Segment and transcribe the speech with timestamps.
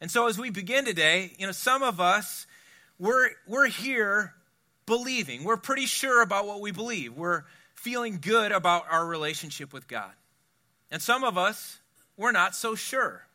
[0.00, 2.46] And so as we begin today, you know, some of us,
[2.98, 4.34] we're, we're here
[4.84, 5.44] believing.
[5.44, 7.14] We're pretty sure about what we believe.
[7.14, 7.44] We're
[7.74, 10.12] feeling good about our relationship with God.
[10.90, 11.78] And some of us,
[12.16, 13.26] we're not so sure.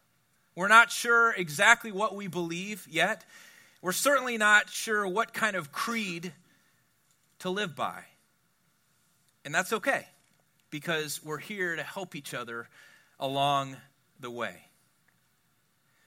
[0.55, 3.25] We're not sure exactly what we believe yet.
[3.81, 6.33] We're certainly not sure what kind of creed
[7.39, 8.03] to live by.
[9.43, 10.05] And that's okay
[10.69, 12.67] because we're here to help each other
[13.19, 13.77] along
[14.19, 14.70] the way.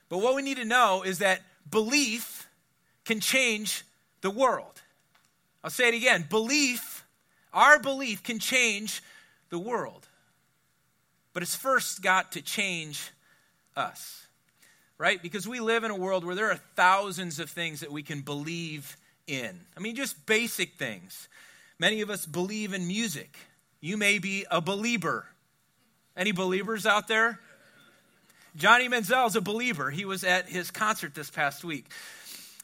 [0.09, 1.41] But what we need to know is that
[1.71, 2.49] belief
[3.05, 3.85] can change
[4.21, 4.81] the world.
[5.63, 7.05] I'll say it again belief,
[7.53, 9.03] our belief can change
[9.51, 10.07] the world.
[11.33, 13.11] But it's first got to change
[13.77, 14.27] us,
[14.99, 15.21] right?
[15.21, 18.21] Because we live in a world where there are thousands of things that we can
[18.21, 19.61] believe in.
[19.77, 21.29] I mean, just basic things.
[21.79, 23.37] Many of us believe in music.
[23.81, 25.27] You may be a believer.
[26.17, 27.41] Any believers out there?
[28.57, 29.91] Johnny Manziel's a believer.
[29.91, 31.87] He was at his concert this past week.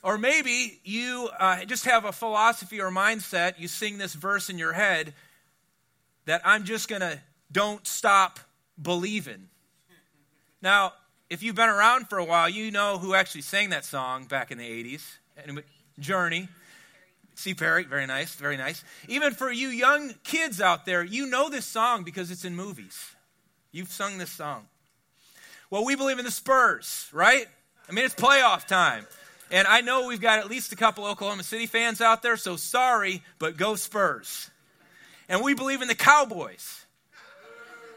[0.03, 3.59] Or maybe you uh, just have a philosophy or mindset.
[3.59, 5.13] You sing this verse in your head
[6.25, 7.19] that I'm just going to
[7.53, 8.41] don't stop
[8.81, 9.49] believing.
[10.63, 10.93] Now,
[11.29, 14.51] if you've been around for a while, you know who actually sang that song back
[14.51, 15.03] in the 80s.
[15.99, 16.49] Journey.
[17.35, 18.85] Steve Perry, very nice, very nice.
[19.09, 23.15] Even for you young kids out there, you know this song because it's in movies.
[23.73, 24.67] You've sung this song.
[25.71, 27.47] Well, we believe in the Spurs, right?
[27.89, 29.07] I mean, it's playoff time.
[29.53, 32.57] And I know we've got at least a couple Oklahoma City fans out there, so
[32.57, 34.51] sorry, but go Spurs.
[35.29, 36.87] And we believe in the Cowboys.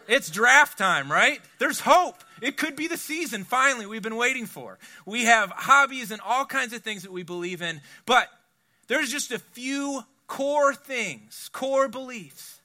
[0.08, 1.40] It's draft time, right?
[1.60, 2.24] There's hope.
[2.42, 4.78] It could be the season, finally, we've been waiting for.
[5.06, 8.28] We have hobbies and all kinds of things that we believe in, but
[8.88, 12.60] there's just a few core things, core beliefs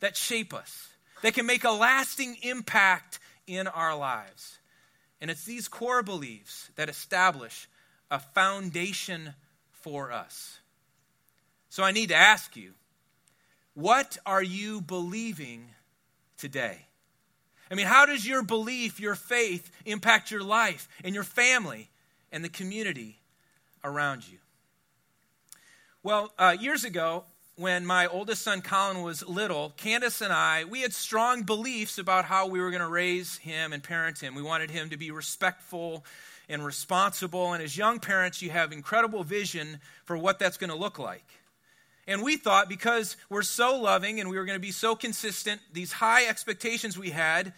[0.00, 0.90] that shape us,
[1.22, 4.58] that can make a lasting impact in our lives.
[5.20, 7.68] And it's these core beliefs that establish
[8.10, 9.34] a foundation
[9.70, 10.58] for us.
[11.68, 12.72] So I need to ask you
[13.74, 15.66] what are you believing
[16.36, 16.86] today?
[17.70, 21.88] I mean, how does your belief, your faith, impact your life and your family
[22.30, 23.18] and the community
[23.82, 24.36] around you?
[26.02, 27.24] Well, uh, years ago,
[27.56, 32.24] when my oldest son Colin was little, Candace and I, we had strong beliefs about
[32.24, 34.34] how we were going to raise him and parent him.
[34.34, 36.04] We wanted him to be respectful
[36.48, 37.52] and responsible.
[37.52, 41.24] And as young parents, you have incredible vision for what that's going to look like.
[42.06, 45.60] And we thought because we're so loving and we were going to be so consistent,
[45.72, 47.52] these high expectations we had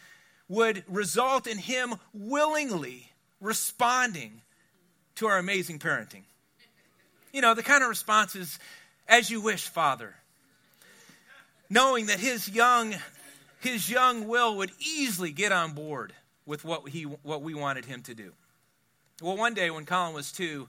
[0.48, 4.42] would result in him willingly responding
[5.14, 6.22] to our amazing parenting.
[7.32, 8.58] You know, the kind of response is,
[9.08, 10.14] as you wish, Father.
[11.70, 12.94] Knowing that his young,
[13.60, 16.12] his young will would easily get on board
[16.46, 18.32] with what, he, what we wanted him to do.
[19.22, 20.68] Well, one day when Colin was two,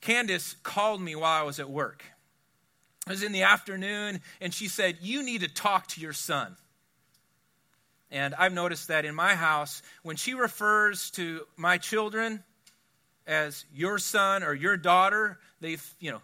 [0.00, 2.04] Candace called me while I was at work.
[3.06, 6.56] It was in the afternoon, and she said, You need to talk to your son.
[8.10, 12.42] And I've noticed that in my house, when she refers to my children
[13.26, 16.22] as your son or your daughter, they've, you know,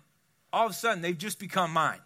[0.55, 2.01] all of a sudden they've just become mine.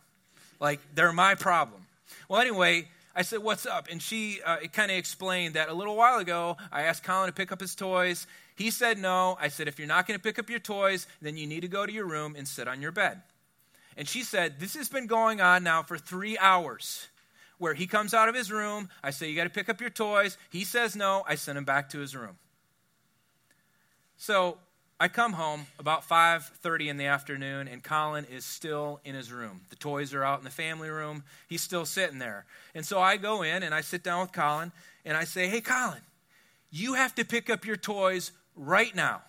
[0.61, 1.87] Like they're my problem.
[2.29, 3.89] Well, anyway, I said, What's up?
[3.91, 7.33] And she uh, kind of explained that a little while ago, I asked Colin to
[7.33, 8.27] pick up his toys.
[8.57, 9.37] He said no.
[9.41, 11.69] I said, If you're not going to pick up your toys, then you need to
[11.69, 13.23] go to your room and sit on your bed.
[13.97, 17.09] And she said, This has been going on now for three hours.
[17.59, 19.91] Where he comes out of his room, I say, You got to pick up your
[19.91, 20.39] toys.
[20.51, 21.25] He says no.
[21.27, 22.37] I send him back to his room.
[24.17, 24.59] So
[25.01, 29.65] I come home about 5:30 in the afternoon and Colin is still in his room.
[29.71, 31.23] The toys are out in the family room.
[31.47, 32.47] He's still sitting there.
[32.75, 34.73] And so I go in and I sit down with Colin
[35.05, 36.03] and I say, "Hey Colin,
[36.71, 39.23] you have to pick up your toys right now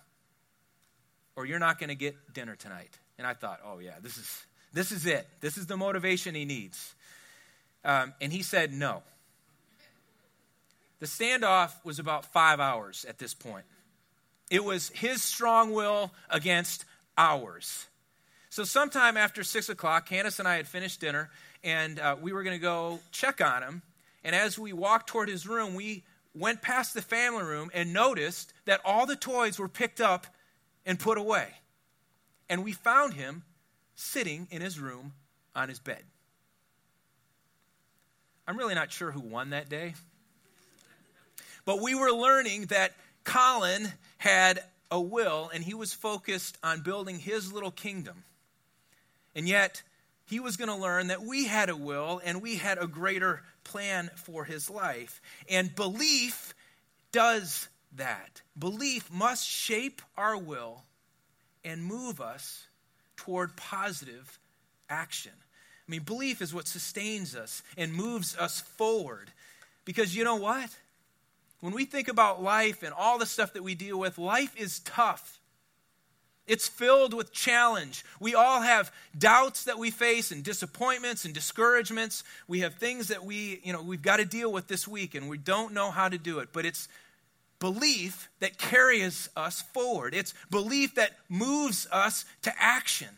[1.36, 4.46] or you're not going to get dinner tonight." And I thought, "Oh yeah, this is
[4.72, 5.28] this is it.
[5.40, 6.96] This is the motivation he needs."
[7.84, 9.04] Um, and he said no.
[10.98, 13.64] The standoff was about five hours at this point.
[14.50, 16.84] It was his strong will against
[17.16, 17.86] ours.
[18.50, 21.30] So, sometime after six o'clock, Candace and I had finished dinner,
[21.62, 23.82] and uh, we were going to go check on him.
[24.24, 26.02] And as we walked toward his room, we
[26.34, 30.26] went past the family room and noticed that all the toys were picked up
[30.84, 31.48] and put away.
[32.48, 33.44] And we found him
[33.94, 35.12] sitting in his room
[35.54, 36.02] on his bed.
[38.46, 39.94] I'm really not sure who won that day.
[41.64, 42.92] But we were learning that
[43.22, 48.22] Colin had a will and he was focused on building his little kingdom.
[49.34, 49.82] And yet,
[50.26, 53.42] he was going to learn that we had a will and we had a greater
[53.64, 55.22] plan for his life.
[55.48, 56.54] And belief
[57.12, 58.42] does that.
[58.58, 60.82] Belief must shape our will
[61.64, 62.66] and move us
[63.16, 64.38] toward positive
[64.90, 65.32] action.
[65.34, 69.30] I mean, belief is what sustains us and moves us forward.
[69.86, 70.68] Because you know what?
[71.60, 74.80] When we think about life and all the stuff that we deal with, life is
[74.80, 75.40] tough.
[76.46, 78.04] It's filled with challenge.
[78.18, 82.24] We all have doubts that we face and disappointments and discouragements.
[82.48, 85.28] We have things that we, you know, we've got to deal with this week and
[85.28, 86.48] we don't know how to do it.
[86.52, 86.88] But it's
[87.60, 90.14] belief that carries us forward.
[90.14, 93.10] It's belief that moves us to action.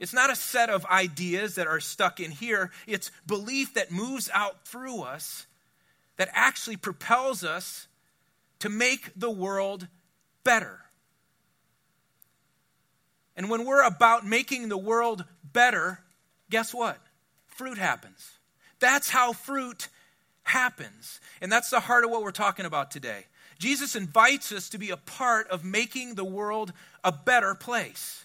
[0.00, 2.70] It's not a set of ideas that are stuck in here.
[2.86, 5.46] It's belief that moves out through us
[6.18, 7.88] that actually propels us
[8.58, 9.88] to make the world
[10.44, 10.80] better.
[13.36, 16.00] And when we're about making the world better,
[16.50, 16.98] guess what?
[17.46, 18.32] Fruit happens.
[18.80, 19.88] That's how fruit
[20.42, 21.20] happens.
[21.40, 23.26] And that's the heart of what we're talking about today.
[23.58, 26.72] Jesus invites us to be a part of making the world
[27.04, 28.24] a better place.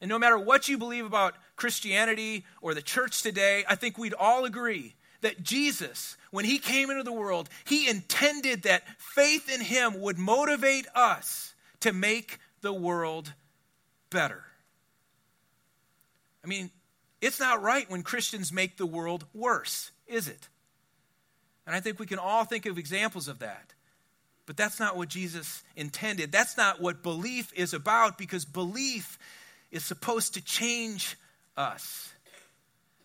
[0.00, 4.14] And no matter what you believe about Christianity or the church today, I think we'd
[4.14, 9.58] all agree that Jesus, when he came into the world, he intended that faith in
[9.58, 13.32] him would motivate us to make the world
[14.10, 14.44] better.
[16.44, 16.70] I mean,
[17.22, 20.50] it's not right when Christians make the world worse, is it?
[21.66, 23.72] And I think we can all think of examples of that.
[24.44, 26.32] But that's not what Jesus intended.
[26.32, 29.18] That's not what belief is about because belief
[29.70, 31.16] is supposed to change
[31.56, 32.12] us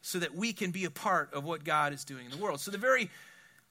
[0.01, 2.59] so that we can be a part of what God is doing in the world.
[2.59, 3.09] So, the very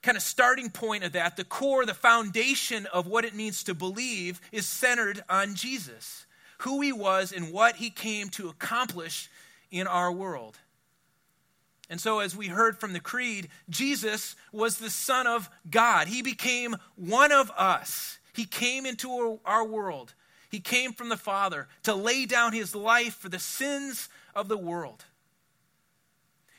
[0.01, 3.73] kind of starting point of that, the core, the foundation of what it means to
[3.73, 6.25] believe, is centered on Jesus,
[6.59, 9.29] who he was and what he came to accomplish
[9.69, 10.57] in our world.
[11.89, 16.07] And so, as we heard from the Creed, Jesus was the Son of God.
[16.07, 18.17] He became one of us.
[18.33, 20.13] He came into our world.
[20.49, 24.57] He came from the Father to lay down his life for the sins of the
[24.57, 25.03] world.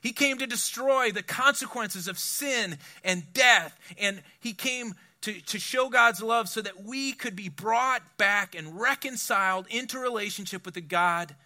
[0.03, 3.79] He came to destroy the consequences of sin and death.
[3.97, 8.57] And he came to, to show God's love so that we could be brought back
[8.57, 11.37] and reconciled into relationship with the God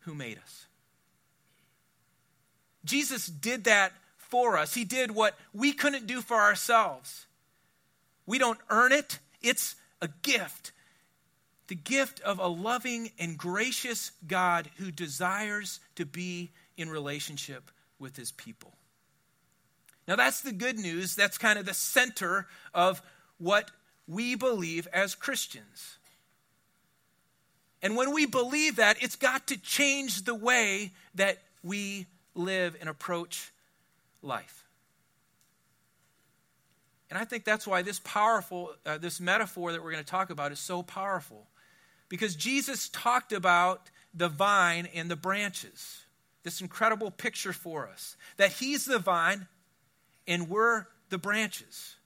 [0.00, 0.66] who made us.
[2.86, 4.72] Jesus did that for us.
[4.72, 7.26] He did what we couldn't do for ourselves.
[8.24, 10.72] We don't earn it, it's a gift.
[11.66, 17.70] The gift of a loving and gracious God who desires to be in relationship
[18.00, 18.74] with his people.
[20.08, 21.14] Now, that's the good news.
[21.14, 23.00] That's kind of the center of
[23.38, 23.70] what
[24.08, 25.98] we believe as Christians.
[27.82, 32.88] And when we believe that, it's got to change the way that we live, and
[32.88, 33.52] approach
[34.22, 34.66] life.
[37.08, 40.30] And I think that's why this powerful, uh, this metaphor that we're going to talk
[40.30, 41.48] about is so powerful.
[42.08, 46.02] Because Jesus talked about the vine and the branches.
[46.42, 49.46] This incredible picture for us that He's the vine
[50.26, 51.96] and we're the branches.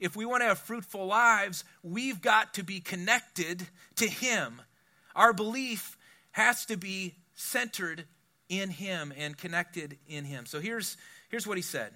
[0.00, 4.62] If we want to have fruitful lives, we've got to be connected to Him.
[5.16, 5.96] Our belief
[6.32, 8.04] has to be centered
[8.48, 10.46] in him and connected in him.
[10.46, 10.96] So here's,
[11.28, 11.92] here's what he said.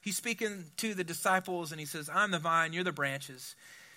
[0.00, 3.54] He's speaking to the disciples and he says, I'm the vine, you're the branches.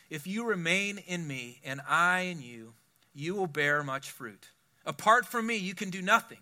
[0.10, 2.74] If you remain in me and I in you,
[3.14, 4.50] you will bear much fruit.
[4.86, 6.38] Apart from me, you can do nothing.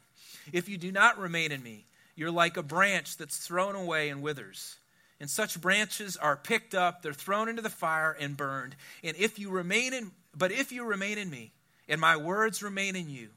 [0.51, 1.85] If you do not remain in me,
[2.15, 4.77] you're like a branch that's thrown away and withers.
[5.19, 8.75] And such branches are picked up, they're thrown into the fire and burned.
[9.03, 11.53] And if you remain in but if you remain in me
[11.87, 13.29] and my words remain in you,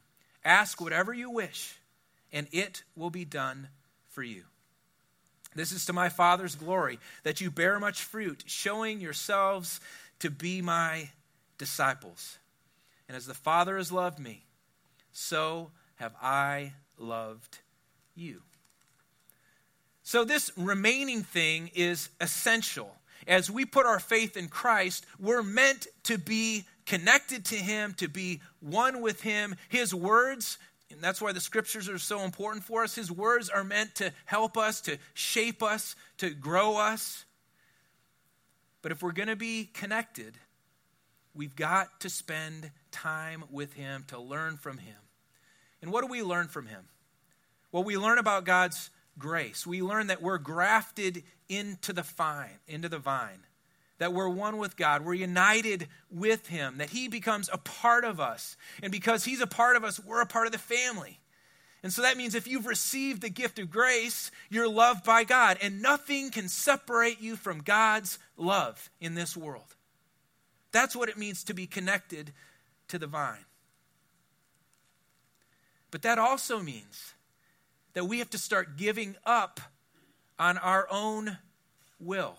[0.44, 1.74] ask whatever you wish
[2.32, 3.68] and it will be done
[4.08, 4.44] for you.
[5.54, 9.80] This is to my Father's glory, that you bear much fruit, showing yourselves
[10.18, 11.10] to be my
[11.56, 12.38] disciples.
[13.08, 14.44] And as the Father has loved me,
[15.12, 17.58] so have I loved
[18.14, 18.42] you.
[20.02, 22.94] So, this remaining thing is essential.
[23.26, 28.08] As we put our faith in Christ, we're meant to be connected to Him, to
[28.08, 29.56] be one with Him.
[29.68, 30.58] His words
[30.90, 32.94] and that's why the scriptures are so important for us.
[32.94, 37.24] His words are meant to help us, to shape us, to grow us.
[38.82, 40.38] But if we're going to be connected,
[41.34, 44.96] we've got to spend time with Him to learn from Him.
[45.82, 46.84] And what do we learn from Him?
[47.72, 49.66] Well, we learn about God's grace.
[49.66, 53.46] We learn that we're grafted into the vine, into the vine
[53.98, 58.20] that we're one with God, we're united with Him, that He becomes a part of
[58.20, 58.56] us.
[58.82, 61.20] And because He's a part of us, we're a part of the family.
[61.82, 65.58] And so that means if you've received the gift of grace, you're loved by God,
[65.62, 69.76] and nothing can separate you from God's love in this world.
[70.72, 72.32] That's what it means to be connected
[72.88, 73.44] to the vine.
[75.96, 77.14] But that also means
[77.94, 79.60] that we have to start giving up
[80.38, 81.38] on our own
[81.98, 82.36] will.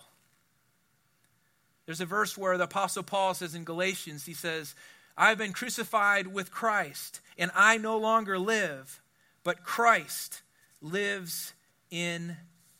[1.84, 4.76] There's a verse where the Apostle Paul says in Galatians, he says,
[5.16, 9.00] I've been crucified with Christ, and I no longer live,
[9.42, 10.42] but Christ
[10.80, 11.52] lives
[11.90, 12.36] in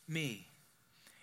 [0.06, 0.47] me.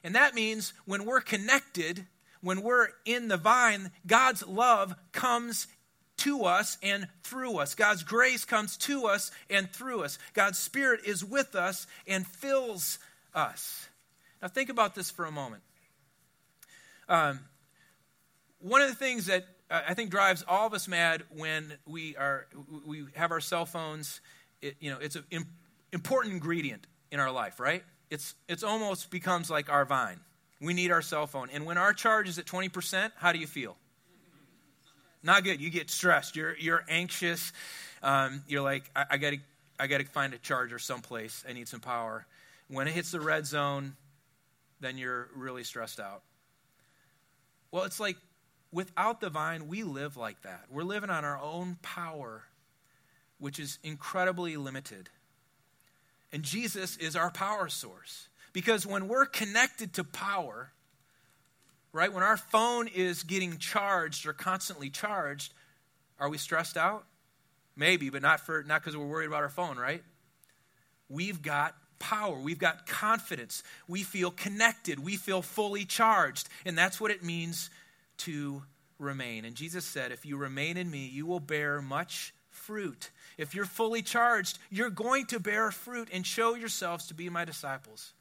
[0.04, 2.08] And that means when we're connected,
[2.42, 5.68] when we're in the vine, God's love comes
[6.26, 7.76] to us and through us.
[7.76, 10.18] God's grace comes to us and through us.
[10.34, 12.98] God's Spirit is with us and fills
[13.34, 13.88] us.
[14.42, 15.62] Now, think about this for a moment.
[17.08, 17.40] Um,
[18.60, 22.16] one of the things that uh, I think drives all of us mad when we
[22.18, 22.48] are
[22.88, 24.20] we have our cell phones.
[24.62, 25.46] It, you know, it's an
[25.94, 27.84] important ingredient in our life, right?
[28.10, 30.20] It's it's almost becomes like our vine.
[30.60, 33.38] We need our cell phone, and when our charge is at twenty percent, how do
[33.38, 33.78] you feel?
[35.26, 35.60] Not good.
[35.60, 36.36] You get stressed.
[36.36, 37.52] You're you're anxious.
[38.04, 39.38] Um, you're like, I, I gotta
[39.80, 41.44] I gotta find a charger someplace.
[41.50, 42.28] I need some power.
[42.68, 43.96] When it hits the red zone,
[44.82, 46.22] then you're really stressed out.
[47.72, 48.18] Well, it's like
[48.72, 50.66] without the vine, we live like that.
[50.70, 52.44] We're living on our own power,
[53.40, 55.10] which is incredibly limited.
[56.32, 58.30] And Jesus is our power source.
[58.54, 60.72] Because when we're connected to power,
[61.96, 65.54] right, when our phone is getting charged or constantly charged,
[66.20, 67.06] are we stressed out?
[67.76, 70.04] Maybe, but not for not because we're worried about our phone, right?
[71.10, 72.38] We've got power.
[72.38, 73.64] We've got confidence.
[73.88, 75.00] We feel connected.
[75.00, 76.50] We feel fully charged.
[76.66, 77.70] And that's what it means
[78.20, 78.64] to
[79.00, 79.46] remain.
[79.46, 83.12] And Jesus said, If you remain in me, you will bear much fruit.
[83.38, 87.46] If you're fully charged, you're going to bear fruit and show yourselves to be my
[87.46, 88.14] disciples.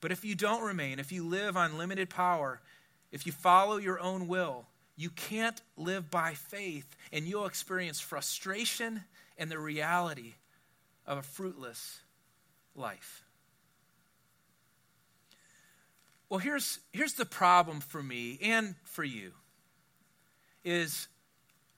[0.00, 2.60] But if you don't remain, if you live on limited power,
[3.12, 4.66] if you follow your own will,
[4.96, 9.02] you can't live by faith and you'll experience frustration
[9.38, 10.34] and the reality
[11.06, 12.00] of a fruitless
[12.74, 13.24] life.
[16.28, 19.32] Well, here's, here's the problem for me and for you
[20.62, 21.08] is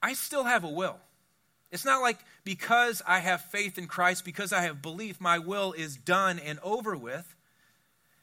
[0.02, 0.98] I still have a will.
[1.70, 5.72] It's not like because I have faith in Christ, because I have belief, my will
[5.72, 7.34] is done and over with.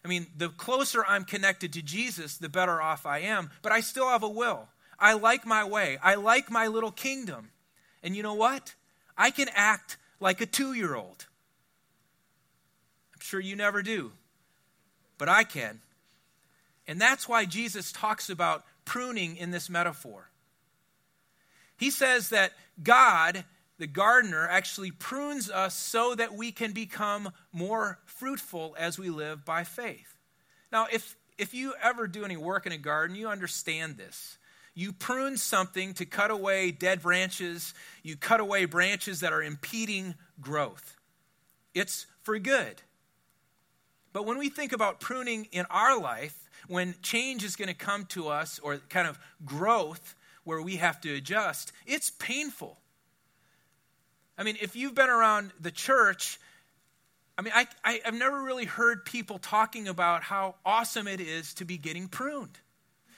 [0.03, 3.81] I mean, the closer I'm connected to Jesus, the better off I am, but I
[3.81, 4.69] still have a will.
[4.97, 5.97] I like my way.
[6.01, 7.51] I like my little kingdom.
[8.03, 8.75] And you know what?
[9.17, 11.27] I can act like a two year old.
[13.13, 14.13] I'm sure you never do,
[15.17, 15.81] but I can.
[16.87, 20.29] And that's why Jesus talks about pruning in this metaphor.
[21.77, 23.45] He says that God,
[23.79, 29.45] the gardener, actually prunes us so that we can become more fruitful as we live
[29.45, 30.17] by faith.
[30.71, 34.37] Now, if, if you ever do any work in a garden, you understand this.
[34.75, 40.15] You prune something to cut away dead branches, you cut away branches that are impeding
[40.39, 40.97] growth.
[41.73, 42.81] It's for good.
[44.11, 48.05] But when we think about pruning in our life, when change is going to come
[48.07, 52.77] to us or kind of growth where we have to adjust, it's painful.
[54.39, 56.39] I mean, if you've been around the church,
[57.37, 61.53] I mean, I, I, have never really heard people talking about how awesome it is
[61.55, 62.57] to be getting pruned.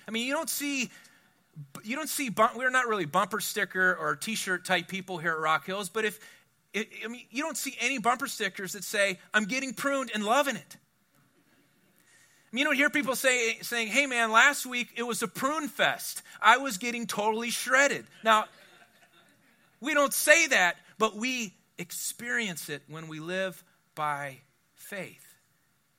[0.08, 0.90] I mean, you don't see,
[1.84, 5.68] you don't see, we're not really bumper sticker or t-shirt type people here at Rock
[5.68, 6.20] Hills, but if,
[6.76, 10.56] I mean, you don't see any bumper stickers that say, I'm getting pruned and loving
[10.56, 10.78] it.
[12.52, 15.28] I mean, You don't hear people say, saying, hey man, last week it was a
[15.28, 16.24] prune fest.
[16.42, 18.06] I was getting totally shredded.
[18.24, 18.46] Now,
[19.82, 23.64] we don't say that, but we experience it when we live
[23.96, 24.38] by
[24.76, 25.34] faith.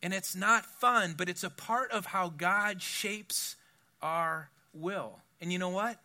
[0.01, 3.57] And it's not fun, but it's a part of how God shapes
[4.01, 5.19] our will.
[5.41, 5.99] And you know what?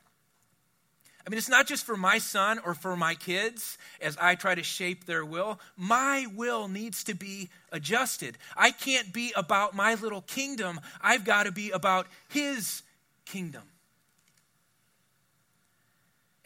[1.23, 4.55] I mean, it's not just for my son or for my kids as I try
[4.55, 5.59] to shape their will.
[5.75, 8.35] My will needs to be adjusted.
[8.55, 12.81] I can't be about my little kingdom, I've got to be about his
[13.25, 13.61] kingdom.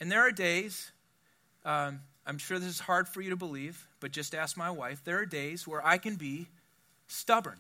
[0.01, 0.91] And there are days,
[1.63, 5.01] um, I'm sure this is hard for you to believe, but just ask my wife.
[5.04, 6.48] There are days where I can be
[7.08, 7.58] stubborn.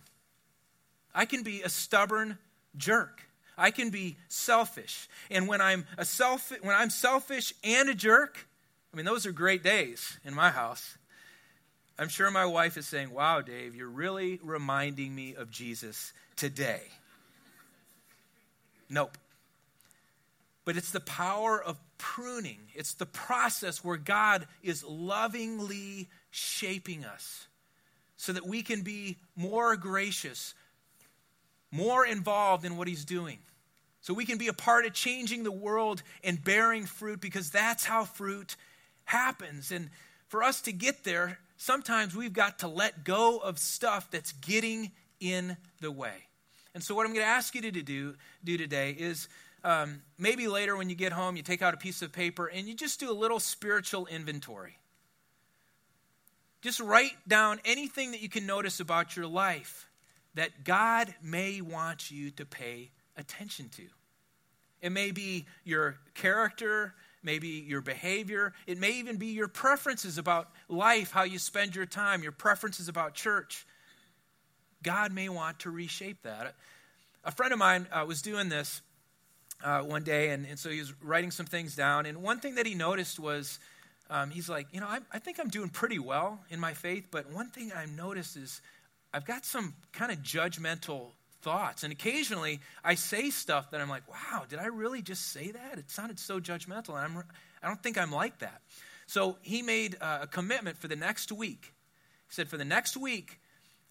[1.13, 2.37] I can be a stubborn
[2.77, 3.23] jerk.
[3.57, 5.07] I can be selfish.
[5.29, 8.47] And when I'm a self when I'm selfish and a jerk,
[8.93, 10.97] I mean those are great days in my house.
[11.99, 16.83] I'm sure my wife is saying, "Wow, Dave, you're really reminding me of Jesus today."
[18.89, 19.17] Nope.
[20.65, 22.59] But it's the power of pruning.
[22.75, 27.47] It's the process where God is lovingly shaping us
[28.17, 30.53] so that we can be more gracious,
[31.71, 33.39] more involved in what He's doing
[34.01, 37.85] So we can be a part of changing the world and bearing fruit because that's
[37.85, 38.55] how fruit
[39.05, 39.71] happens.
[39.71, 39.89] And
[40.27, 44.91] for us to get there, sometimes we've got to let go of stuff that's getting
[45.19, 46.25] in the way.
[46.73, 49.27] And so, what I'm going to ask you to do, do today is
[49.63, 52.67] um, maybe later when you get home, you take out a piece of paper and
[52.67, 54.77] you just do a little spiritual inventory.
[56.61, 59.87] Just write down anything that you can notice about your life
[60.35, 63.83] that God may want you to pay attention to.
[64.81, 70.49] It may be your character, maybe your behavior, it may even be your preferences about
[70.69, 73.65] life, how you spend your time, your preferences about church.
[74.81, 76.55] God may want to reshape that.
[77.23, 78.81] A friend of mine uh, was doing this
[79.63, 82.05] uh, one day, and, and so he was writing some things down.
[82.05, 83.59] And one thing that he noticed was
[84.09, 87.07] um, he's like, You know, I, I think I'm doing pretty well in my faith,
[87.11, 88.61] but one thing I've noticed is
[89.13, 91.83] I've got some kind of judgmental thoughts.
[91.83, 95.77] And occasionally I say stuff that I'm like, wow, did I really just say that?
[95.77, 96.89] It sounded so judgmental.
[96.89, 97.23] And I'm,
[97.63, 98.61] I don't think I'm like that.
[99.07, 101.73] So he made a commitment for the next week.
[102.29, 103.39] He said, for the next week,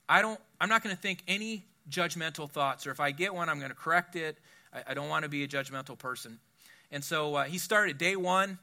[0.09, 3.49] I don't, I'm not going to think any judgmental thoughts, or if I get one,
[3.49, 4.39] I'm going to correct it.
[4.73, 6.39] I, I don't want to be a judgmental person.
[6.91, 8.59] And so uh, he started day one.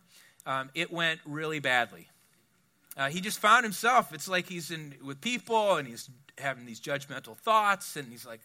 [0.45, 2.07] Um, it went really badly.
[2.95, 4.13] Uh, he just found himself.
[4.13, 8.41] It's like he's in with people and he's having these judgmental thoughts, and he's like,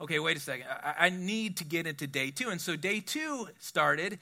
[0.00, 0.66] okay, wait a second.
[0.82, 2.48] I, I need to get into day two.
[2.48, 4.18] And so day two started,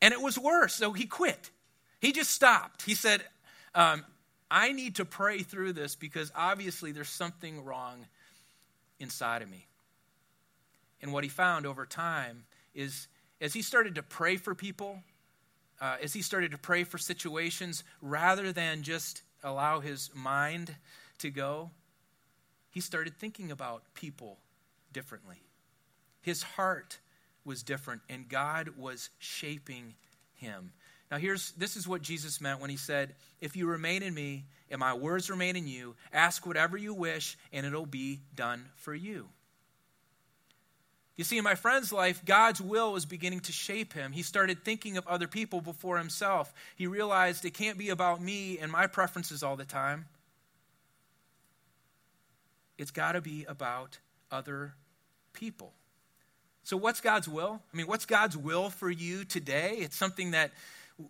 [0.00, 0.74] and it was worse.
[0.74, 1.50] So he quit.
[2.00, 2.82] He just stopped.
[2.82, 3.22] He said,
[3.74, 4.04] um,
[4.50, 8.06] I need to pray through this because obviously there's something wrong
[9.00, 9.66] inside of me.
[11.02, 13.08] And what he found over time is
[13.40, 14.98] as he started to pray for people,
[15.80, 20.74] uh, as he started to pray for situations, rather than just allow his mind
[21.18, 21.70] to go,
[22.70, 24.38] he started thinking about people
[24.92, 25.42] differently.
[26.22, 26.98] His heart
[27.44, 29.94] was different, and God was shaping
[30.34, 30.72] him.
[31.10, 34.44] Now, here's this is what Jesus meant when he said, If you remain in me
[34.70, 38.94] and my words remain in you, ask whatever you wish, and it'll be done for
[38.94, 39.28] you.
[41.16, 44.12] You see, in my friend's life, God's will was beginning to shape him.
[44.12, 46.52] He started thinking of other people before himself.
[46.76, 50.06] He realized it can't be about me and my preferences all the time.
[52.76, 53.98] It's got to be about
[54.30, 54.74] other
[55.32, 55.72] people.
[56.64, 57.62] So, what's God's will?
[57.72, 59.76] I mean, what's God's will for you today?
[59.78, 60.50] It's something that,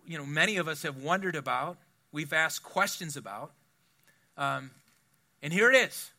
[0.05, 1.77] you know, many of us have wondered about.
[2.13, 3.51] We've asked questions about.
[4.37, 4.71] Um,
[5.41, 6.11] and here it is.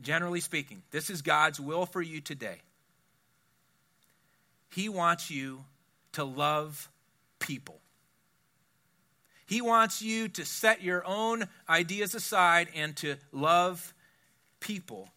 [0.00, 2.60] Generally speaking, this is God's will for you today.
[4.70, 5.64] He wants you
[6.12, 6.88] to love
[7.38, 7.80] people.
[9.46, 13.94] He wants you to set your own ideas aside and to love
[14.58, 15.08] people.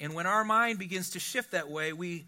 [0.00, 2.26] And when our mind begins to shift that way, we,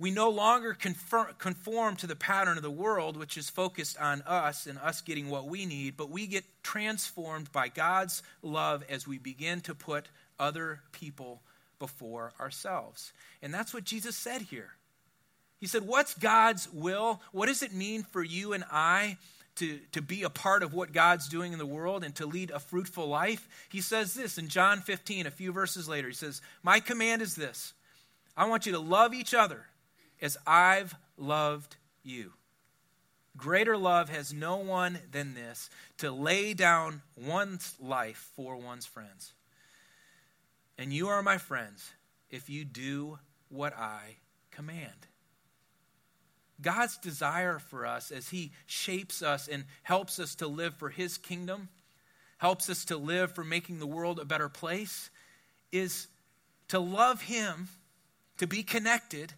[0.00, 4.66] we no longer conform, to the pattern of the world, which is focused on us
[4.66, 9.18] and us getting what we need, but we get transformed by God's love as we
[9.18, 10.06] begin to put
[10.38, 11.42] other people
[11.80, 13.12] before ourselves.
[13.42, 14.70] And that's what Jesus said here.
[15.58, 17.20] He said, What's God's will?
[17.32, 19.16] What does it mean for you and I
[19.56, 22.52] to, to be a part of what God's doing in the world and to lead
[22.52, 26.06] a fruitful life, he says this in John 15, a few verses later.
[26.06, 27.74] He says, My command is this
[28.36, 29.66] I want you to love each other
[30.20, 32.32] as I've loved you.
[33.36, 39.32] Greater love has no one than this to lay down one's life for one's friends.
[40.76, 41.92] And you are my friends
[42.30, 44.16] if you do what I
[44.50, 45.06] command.
[46.60, 51.16] God's desire for us as He shapes us and helps us to live for His
[51.16, 51.68] kingdom,
[52.38, 55.10] helps us to live for making the world a better place,
[55.70, 56.08] is
[56.68, 57.68] to love Him,
[58.38, 59.34] to be connected,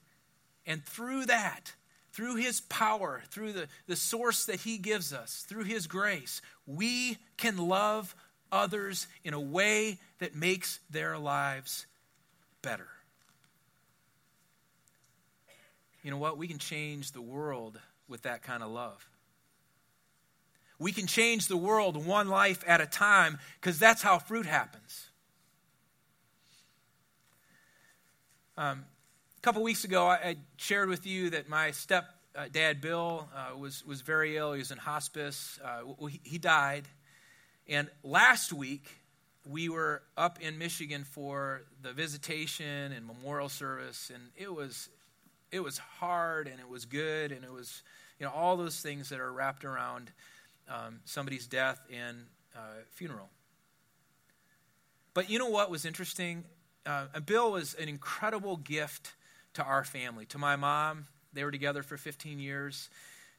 [0.70, 1.72] and through that,
[2.12, 7.18] through His power, through the, the source that He gives us, through His grace, we
[7.37, 8.14] can love
[8.52, 11.87] others in a way that makes their lives
[12.62, 12.87] better.
[16.04, 16.38] You know what?
[16.38, 17.76] We can change the world
[18.09, 19.09] with that kind of love.
[20.78, 25.09] We can change the world one life at a time because that's how fruit happens.
[28.56, 28.85] Um,
[29.40, 32.05] a couple weeks ago, I, shared with you that my step
[32.37, 34.53] uh, Bill, uh, was, was very ill.
[34.53, 35.59] He was in hospice.
[35.64, 36.87] Uh, he, he died.
[37.66, 38.87] And last week,
[39.48, 44.90] we were up in Michigan for the visitation and memorial service, and it was
[45.50, 47.83] it was hard and it was good and it was,
[48.20, 50.12] you know, all those things that are wrapped around
[50.68, 52.18] um, somebody's death and
[52.55, 53.29] uh, funeral.
[55.12, 56.44] But you know what was interesting?
[56.87, 59.14] Uh, Bill was an incredible gift
[59.54, 62.88] to our family, to my mom, they were together for 15 years,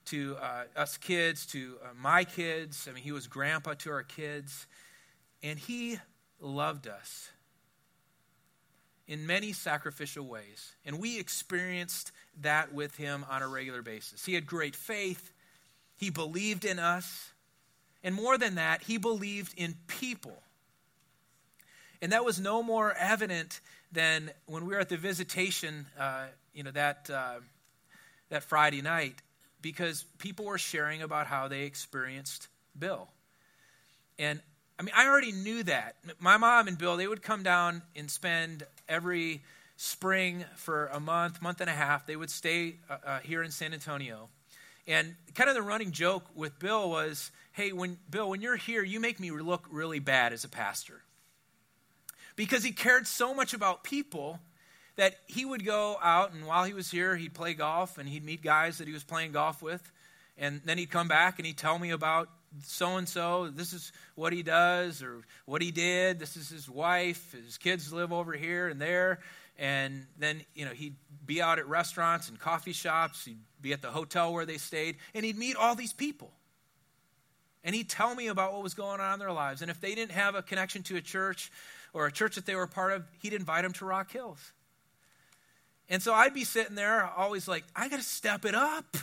[0.06, 2.88] to uh, us kids, to uh, my kids.
[2.89, 4.67] I mean, he was grandpa to our kids.
[5.43, 6.00] And he
[6.39, 7.30] loved us
[9.08, 10.74] in many sacrificial ways.
[10.86, 14.26] And we experienced that with him on a regular basis.
[14.26, 15.34] He had great faith,
[15.97, 17.30] he believed in us.
[18.04, 20.41] And more than that, he believed in people.
[22.02, 23.60] And that was no more evident
[23.91, 27.39] than when we were at the visitation, uh, you know, that, uh,
[28.30, 29.15] that Friday night,
[29.62, 33.10] because people were sharing about how they experienced Bill.
[34.17, 34.41] And
[34.80, 35.97] I mean, I already knew that.
[36.19, 39.43] My mom and Bill, they would come down and spend every
[39.77, 42.08] spring for a month, month and a half.
[42.08, 44.30] They would stay uh, uh, here in San Antonio.
[44.88, 48.84] And kind of the running joke with Bill was, "Hey, when Bill, when you're here,
[48.84, 51.04] you make me look really bad as a pastor."
[52.41, 54.39] Because he cared so much about people
[54.95, 58.25] that he would go out and while he was here, he'd play golf and he'd
[58.25, 59.91] meet guys that he was playing golf with.
[60.39, 62.30] And then he'd come back and he'd tell me about
[62.63, 66.17] so and so, this is what he does or what he did.
[66.17, 67.32] This is his wife.
[67.45, 69.19] His kids live over here and there.
[69.60, 73.23] And then, you know, he'd be out at restaurants and coffee shops.
[73.23, 74.97] He'd be at the hotel where they stayed.
[75.13, 76.32] And he'd meet all these people.
[77.63, 79.62] And he'd tell me about what was going on in their lives.
[79.62, 81.52] And if they didn't have a connection to a church
[81.93, 84.52] or a church that they were part of, he'd invite them to Rock Hills.
[85.89, 88.97] And so I'd be sitting there always like, I got to step it up.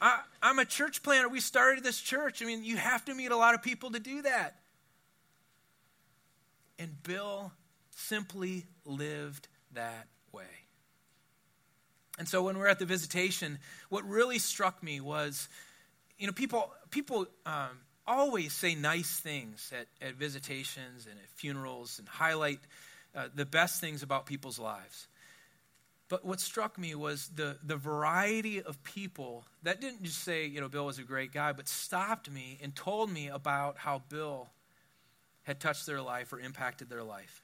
[0.00, 1.28] I, am a church planter.
[1.28, 2.42] We started this church.
[2.42, 4.56] I mean, you have to meet a lot of people to do that.
[6.78, 7.52] And Bill
[7.90, 10.44] simply lived that way.
[12.18, 15.48] And so when we are at the visitation, what really struck me was,
[16.18, 21.98] you know, people people um, always say nice things at, at visitations and at funerals
[21.98, 22.60] and highlight
[23.16, 25.08] uh, the best things about people's lives.
[26.08, 30.60] But what struck me was the, the variety of people that didn't just say, you
[30.60, 34.48] know, Bill was a great guy, but stopped me and told me about how Bill
[35.42, 37.42] had touched their life or impacted their life.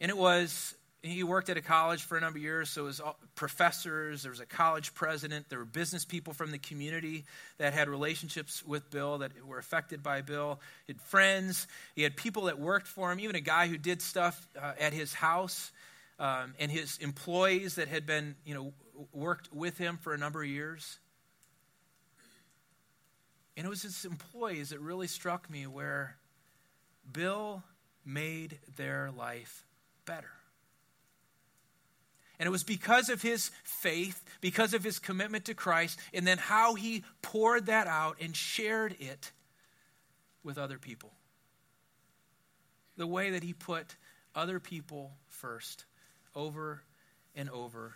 [0.00, 2.84] And it was, he worked at a college for a number of years, so it
[2.86, 3.00] was
[3.36, 7.24] professors, there was a college president, there were business people from the community
[7.58, 10.60] that had relationships with Bill that were affected by Bill.
[10.86, 14.02] He had friends, he had people that worked for him, even a guy who did
[14.02, 15.70] stuff uh, at his house
[16.18, 18.72] um, and his employees that had been, you know,
[19.12, 20.98] worked with him for a number of years.
[23.56, 26.16] And it was his employees that really struck me where
[27.12, 27.62] Bill
[28.04, 29.64] made their life
[30.04, 30.30] better.
[32.38, 36.38] And it was because of his faith, because of his commitment to Christ, and then
[36.38, 39.32] how he poured that out and shared it
[40.44, 41.10] with other people.
[42.96, 43.96] The way that he put
[44.34, 45.84] other people first
[46.34, 46.82] over
[47.34, 47.94] and over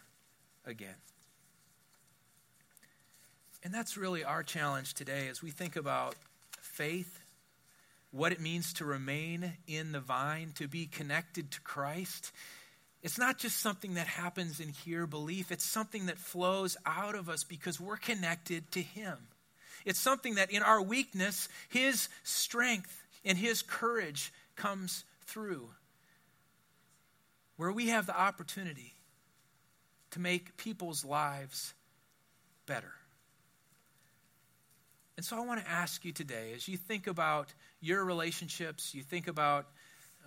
[0.67, 0.97] again.
[3.65, 6.17] And that's really our challenge today as we think about
[6.61, 7.21] faith,
[8.11, 12.33] what it means to remain in the vine, to be connected to Christ.
[13.03, 17.29] It's not just something that happens in here, belief, it's something that flows out of
[17.29, 19.19] us because we're connected to Him.
[19.85, 25.69] It's something that in our weakness, His strength and His courage comes through
[27.57, 28.93] where we have the opportunity
[30.11, 31.75] to make people's lives
[32.67, 32.93] better.
[35.17, 39.03] And so I want to ask you today, as you think about your relationships, you
[39.03, 39.67] think about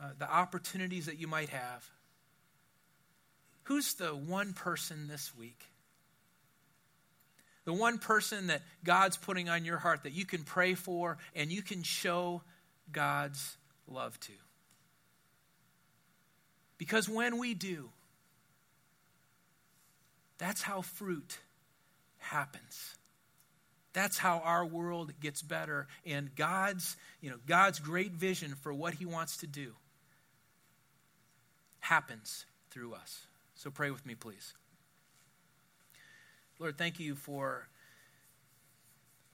[0.01, 1.89] uh, the opportunities that you might have,
[3.65, 5.60] who's the one person this week?
[7.65, 11.51] The one person that God's putting on your heart that you can pray for and
[11.51, 12.41] you can show
[12.91, 14.32] God's love to.
[16.78, 17.89] Because when we do,
[20.38, 21.39] that's how fruit
[22.17, 22.95] happens.
[23.93, 28.93] That's how our world gets better and God's, you know, God's great vision for what
[28.93, 29.71] he wants to do
[31.80, 33.25] happens through us.
[33.55, 34.53] So pray with me please.
[36.59, 37.67] Lord, thank you for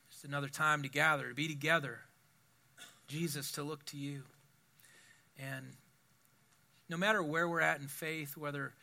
[0.09, 1.99] just another time to gather, to be together.
[3.07, 4.23] Jesus, to look to you.
[5.37, 5.65] And
[6.89, 8.73] no matter where we're at in faith, whether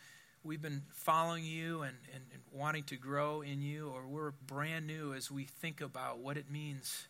[0.44, 4.86] we've been following you and, and, and, wanting to grow in you, or we're brand
[4.86, 7.06] new as we think about what it means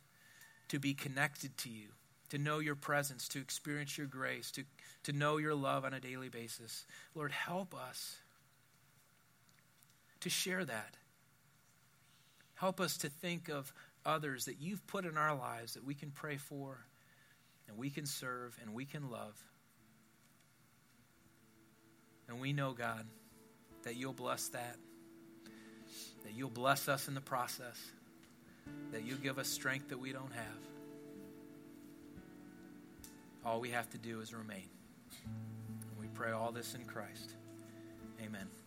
[0.69, 1.89] to be connected to you,
[2.29, 4.65] to know your presence, to experience your grace, to,
[5.05, 6.87] to know your love on a daily basis.
[7.15, 8.17] Lord, help us
[10.21, 10.97] to share that.
[12.55, 13.73] Help us to think of
[14.05, 16.79] others that you've put in our lives that we can pray for
[17.69, 19.41] and we can serve and we can love.
[22.29, 23.07] And we know, God,
[23.85, 24.77] that you'll bless that.
[26.25, 27.79] that you'll bless us in the process,
[28.93, 30.45] that you'll give us strength that we don't have.
[33.45, 34.69] All we have to do is remain.
[36.19, 37.35] Pray all this in Christ.
[38.21, 38.49] Amen.